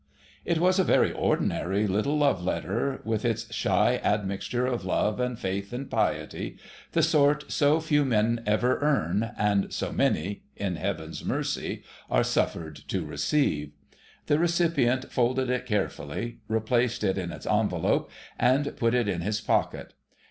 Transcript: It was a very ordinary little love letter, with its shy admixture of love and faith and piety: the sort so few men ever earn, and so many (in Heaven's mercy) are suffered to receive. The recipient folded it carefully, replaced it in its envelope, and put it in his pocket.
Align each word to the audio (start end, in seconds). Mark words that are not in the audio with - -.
It 0.45 0.57
was 0.57 0.79
a 0.79 0.83
very 0.83 1.11
ordinary 1.11 1.85
little 1.85 2.17
love 2.17 2.43
letter, 2.43 3.01
with 3.03 3.23
its 3.23 3.53
shy 3.53 4.01
admixture 4.03 4.65
of 4.65 4.83
love 4.83 5.19
and 5.19 5.37
faith 5.37 5.71
and 5.73 5.91
piety: 5.91 6.57
the 6.93 7.03
sort 7.03 7.51
so 7.51 7.79
few 7.79 8.03
men 8.03 8.41
ever 8.47 8.79
earn, 8.79 9.29
and 9.37 9.71
so 9.71 9.91
many 9.91 10.41
(in 10.55 10.75
Heaven's 10.75 11.23
mercy) 11.23 11.83
are 12.09 12.23
suffered 12.23 12.77
to 12.87 13.05
receive. 13.05 13.73
The 14.25 14.39
recipient 14.39 15.11
folded 15.11 15.51
it 15.51 15.67
carefully, 15.67 16.39
replaced 16.47 17.03
it 17.03 17.19
in 17.19 17.31
its 17.31 17.45
envelope, 17.45 18.09
and 18.39 18.75
put 18.77 18.95
it 18.95 19.07
in 19.07 19.21
his 19.21 19.39
pocket. 19.39 19.93